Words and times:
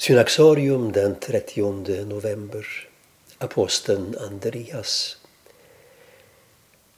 Synaxarium 0.00 0.92
den 0.92 1.14
30 1.20 2.04
november. 2.04 2.88
Aposteln 3.38 4.16
Andreas. 4.20 5.16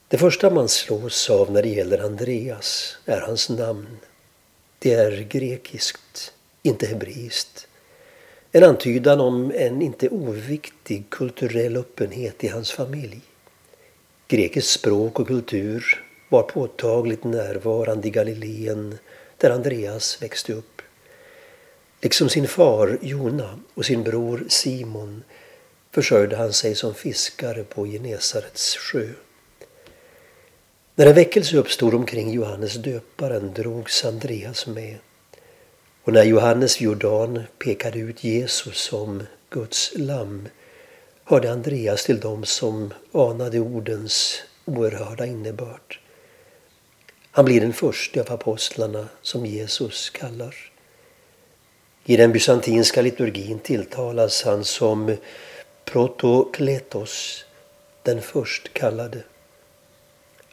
Det 0.08 0.19
första 0.19 0.50
man 0.50 0.69
slås 0.69 1.30
av 1.30 1.52
när 1.52 1.62
det 1.62 1.68
gäller 1.68 1.98
Andreas 1.98 2.98
är 3.04 3.21
hans 3.21 3.48
namn. 3.48 3.98
Det 4.78 4.92
är 4.92 5.22
grekiskt, 5.22 6.32
inte 6.62 6.86
hebreiskt. 6.86 7.66
En 8.53 8.65
antydan 8.65 9.21
om 9.21 9.53
en 9.54 9.82
inte 9.82 10.08
oviktig 10.08 11.10
kulturell 11.10 11.76
öppenhet 11.76 12.44
i 12.44 12.48
hans 12.48 12.72
familj. 12.72 13.21
Grekiskt 14.28 14.71
språk 14.71 15.21
och 15.21 15.26
kultur 15.26 16.05
var 16.28 16.42
påtagligt 16.42 17.24
närvarande 17.24 18.09
i 18.09 18.10
Galileen 18.10 18.98
där 19.37 19.51
Andreas 19.51 20.23
växte 20.23 20.52
upp. 20.52 20.70
Liksom 22.02 22.28
sin 22.28 22.48
far 22.48 22.98
Jona 23.02 23.59
och 23.74 23.84
sin 23.84 24.02
bror 24.02 24.45
Simon 24.48 25.23
försörjde 25.91 26.37
han 26.37 26.52
sig 26.52 26.75
som 26.75 26.95
fiskare 26.95 27.65
på 27.65 27.87
Genesarets 27.87 28.77
sjö. 28.77 29.09
När 30.95 31.06
en 31.06 31.15
väckelse 31.15 31.56
uppstod 31.56 31.95
omkring 31.95 32.33
Johannes 32.33 32.75
döparen 32.75 33.52
drogs 33.55 34.05
Andreas 34.05 34.66
med. 34.66 34.97
Och 36.02 36.12
när 36.12 36.25
Johannes 36.25 36.80
Jordan 36.80 37.42
pekade 37.59 37.98
ut 37.98 38.25
Jesus 38.25 38.78
som 38.78 39.23
Guds 39.51 39.92
lamm 39.97 40.48
hörde 41.25 41.53
Andreas 41.53 42.05
till 42.05 42.20
dem 42.20 42.45
som 42.45 42.95
anade 43.12 43.61
ordens 43.61 44.42
oerhörda 44.64 45.27
innebörd. 45.27 46.01
Han 47.30 47.45
blir 47.45 47.61
den 47.61 47.73
första 47.73 48.20
av 48.20 48.33
apostlarna 48.33 49.09
som 49.23 49.47
Jesus 49.47 50.11
kallar. 50.11 50.70
I 52.05 52.17
den 52.17 52.33
bysantinska 52.33 53.03
liturgin 53.03 53.59
tilltalas 53.59 54.43
han 54.43 54.65
som 54.65 55.17
protokletos, 55.85 57.45
den 58.03 58.23
förstkallade. 58.23 59.23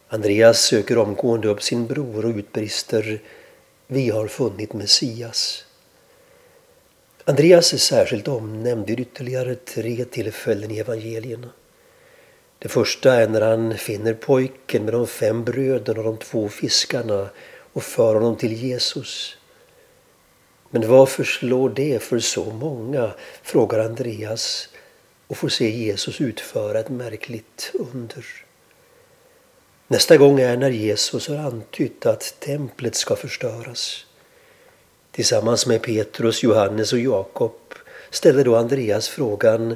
Andreas 0.07 0.59
söker 0.59 0.97
omgående 0.97 1.47
upp 1.47 1.63
sin 1.63 1.87
bror 1.87 2.25
och 2.25 2.35
utbrister 2.35 3.21
Vi 3.87 4.09
har 4.09 4.27
funnit 4.27 4.73
Messias. 4.73 5.65
Andreas 7.25 7.73
är 7.73 7.77
särskilt 7.77 8.27
omnämnd 8.27 8.87
vid 8.87 8.99
ytterligare 8.99 9.55
tre 9.55 10.05
tillfällen 10.05 10.71
i 10.71 10.79
evangelierna. 10.79 11.49
Det 12.59 12.69
första 12.69 13.13
är 13.13 13.27
när 13.27 13.41
han 13.41 13.77
finner 13.77 14.13
pojken 14.13 14.83
med 14.85 14.93
de 14.93 15.07
fem 15.07 15.43
bröden 15.43 15.97
och 15.97 16.03
de 16.03 16.17
två 16.17 16.49
fiskarna 16.49 17.29
och 17.73 17.83
för 17.83 18.13
honom 18.13 18.35
till 18.35 18.53
Jesus. 18.53 19.36
Men 20.69 20.87
varför 20.87 21.23
slår 21.23 21.69
det 21.69 22.03
för 22.03 22.19
så 22.19 22.45
många? 22.45 23.11
frågar 23.41 23.79
Andreas 23.79 24.69
och 25.27 25.37
får 25.37 25.49
se 25.49 25.69
Jesus 25.69 26.21
utföra 26.21 26.79
ett 26.79 26.89
märkligt 26.89 27.71
under. 27.73 28.25
Nästa 29.87 30.17
gång 30.17 30.39
är 30.39 30.57
när 30.57 30.69
Jesus 30.69 31.27
har 31.27 31.35
antytt 31.35 32.05
att 32.05 32.39
templet 32.39 32.95
ska 32.95 33.15
förstöras. 33.15 34.05
Tillsammans 35.11 35.67
med 35.67 35.81
Petrus, 35.81 36.43
Johannes 36.43 36.93
och 36.93 36.99
Jakob 36.99 37.73
ställer 38.09 38.45
då 38.45 38.55
Andreas 38.55 39.09
frågan 39.09 39.75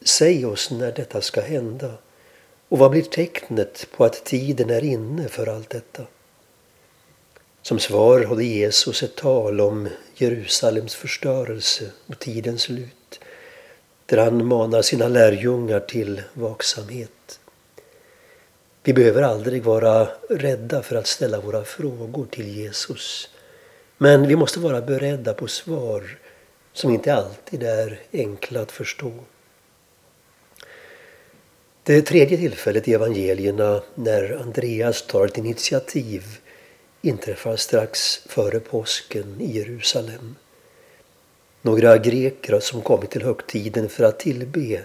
Säg 0.00 0.46
oss 0.46 0.70
när 0.70 0.92
detta 0.92 1.20
ska 1.20 1.40
hända 1.40 1.92
och 2.68 2.78
vad 2.78 2.90
blir 2.90 3.02
tecknet 3.02 3.86
på 3.96 4.04
att 4.04 4.24
tiden 4.24 4.70
är 4.70 4.84
inne 4.84 5.28
för 5.28 5.46
allt 5.46 5.70
detta? 5.70 6.02
Som 7.66 7.78
svar 7.78 8.24
håller 8.24 8.42
Jesus 8.42 9.02
ett 9.02 9.14
tal 9.14 9.60
om 9.60 9.88
Jerusalems 10.14 10.94
förstörelse 10.94 11.90
och 12.06 12.18
tidens 12.18 12.62
slut 12.62 13.20
där 14.06 14.18
han 14.18 14.46
manar 14.46 14.82
sina 14.82 15.08
lärjungar 15.08 15.80
till 15.80 16.22
vaksamhet. 16.32 17.40
Vi 18.82 18.92
behöver 18.92 19.22
aldrig 19.22 19.62
vara 19.62 20.08
rädda 20.30 20.82
för 20.82 20.96
att 20.96 21.06
ställa 21.06 21.40
våra 21.40 21.64
frågor 21.64 22.26
till 22.30 22.56
Jesus. 22.56 23.28
Men 23.98 24.28
vi 24.28 24.36
måste 24.36 24.58
vara 24.58 24.80
beredda 24.80 25.34
på 25.34 25.48
svar 25.48 26.18
som 26.72 26.90
inte 26.90 27.14
alltid 27.14 27.62
är 27.62 28.00
enkla 28.12 28.60
att 28.60 28.72
förstå. 28.72 29.12
Det 31.82 32.02
tredje 32.02 32.38
tillfället 32.38 32.88
i 32.88 32.94
evangelierna 32.94 33.82
när 33.94 34.38
Andreas 34.42 35.06
tar 35.06 35.26
ett 35.26 35.38
initiativ 35.38 36.24
inträffar 37.06 37.56
strax 37.56 38.20
före 38.26 38.60
påsken 38.60 39.40
i 39.40 39.58
Jerusalem. 39.58 40.36
Några 41.62 41.98
greker 41.98 42.60
som 42.60 42.82
kommit 42.82 43.10
till 43.10 43.22
högtiden 43.22 43.88
för 43.88 44.04
att 44.04 44.18
tillbe 44.18 44.84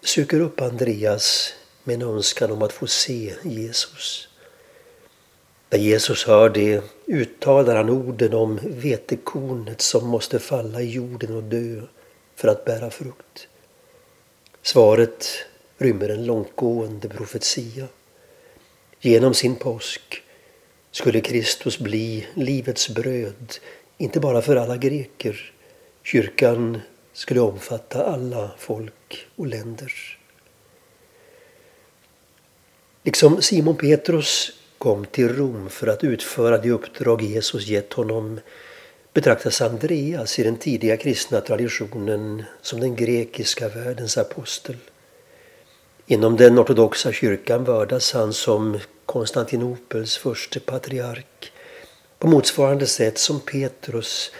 söker 0.00 0.40
upp 0.40 0.60
Andreas 0.60 1.54
med 1.84 1.94
en 1.94 2.08
önskan 2.08 2.50
om 2.50 2.62
att 2.62 2.72
få 2.72 2.86
se 2.86 3.34
Jesus. 3.42 4.28
När 5.70 5.78
Jesus 5.78 6.24
hör 6.24 6.48
det 6.48 6.82
uttalar 7.06 7.76
han 7.76 7.90
orden 7.90 8.34
om 8.34 8.60
vetekornet 8.62 9.80
som 9.80 10.08
måste 10.08 10.38
falla 10.38 10.80
i 10.80 10.90
jorden 10.90 11.36
och 11.36 11.42
dö 11.42 11.82
för 12.36 12.48
att 12.48 12.64
bära 12.64 12.90
frukt. 12.90 13.48
Svaret 14.62 15.26
rymmer 15.78 16.08
en 16.08 16.26
långtgående 16.26 17.08
profetia. 17.08 17.86
Genom 19.00 19.34
sin 19.34 19.56
påsk 19.56 20.22
skulle 20.92 21.20
Kristus 21.20 21.78
bli 21.78 22.26
livets 22.34 22.88
bröd, 22.88 23.54
inte 23.98 24.20
bara 24.20 24.42
för 24.42 24.56
alla 24.56 24.76
greker. 24.76 25.52
Kyrkan 26.02 26.80
skulle 27.12 27.40
omfatta 27.40 28.04
alla 28.04 28.50
folk 28.58 29.26
och 29.36 29.46
länder. 29.46 29.92
Liksom 33.02 33.42
Simon 33.42 33.76
Petrus 33.76 34.52
kom 34.78 35.04
till 35.04 35.28
Rom 35.28 35.70
för 35.70 35.86
att 35.86 36.04
utföra 36.04 36.58
det 36.58 36.70
uppdrag 36.70 37.22
Jesus 37.22 37.66
gett 37.66 37.92
honom 37.92 38.40
betraktas 39.12 39.60
Andreas 39.60 40.38
i 40.38 40.42
den 40.42 40.56
tidiga 40.56 40.96
kristna 40.96 41.40
traditionen 41.40 42.42
som 42.62 42.80
den 42.80 42.96
grekiska 42.96 43.68
världens 43.68 44.18
apostel. 44.18 44.76
Inom 46.06 46.36
den 46.36 46.58
ortodoxa 46.58 47.12
kyrkan 47.12 47.64
vördas 47.64 48.12
han 48.12 48.32
som 48.32 48.78
Konstantinopels 49.12 50.16
förste 50.16 50.60
patriark 50.60 51.52
på 52.18 52.26
motsvarande 52.26 52.86
sätt 52.86 53.18
som 53.18 53.40
Petrus 53.40 54.32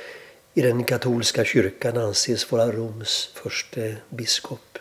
i 0.55 0.63
den 0.63 0.85
katolska 0.85 1.45
kyrkan 1.45 1.97
anses 1.97 2.53
vara 2.53 2.73
Roms 2.73 3.31
förste 3.35 3.97
biskop. 4.09 4.79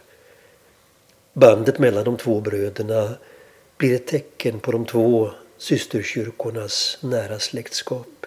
Bandet 1.33 1.79
mellan 1.79 2.03
de 2.03 2.17
två 2.17 2.41
bröderna 2.41 3.15
blir 3.77 3.95
ett 3.95 4.07
tecken 4.07 4.59
på 4.59 4.71
de 4.71 4.85
två 4.85 5.31
systerkyrkornas 5.57 6.97
nära 7.01 7.39
släktskap. 7.39 8.25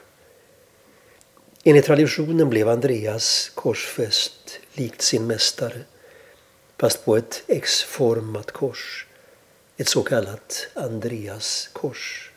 Enligt 1.65 1.85
traditionen 1.85 2.51
blev 2.51 2.69
Andreas 2.69 3.51
korsfäst 3.55 4.61
likt 4.73 5.03
sin 5.03 5.27
mästare 5.27 5.81
fast 6.79 7.05
på 7.05 7.17
ett 7.17 7.43
X-format 7.47 8.51
kors. 8.51 9.07
Ett 9.77 9.89
så 9.89 10.03
kallat 10.03 10.69
Andreas 10.75 11.71
kors. 11.73 12.31